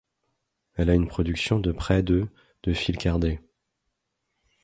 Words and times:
Elle 0.73 0.89
a 0.89 0.95
une 0.95 1.07
production 1.07 1.59
de 1.59 1.71
près 1.71 2.01
de 2.01 2.25
de 2.63 2.73
fils 2.73 2.97
cardés. 2.97 3.39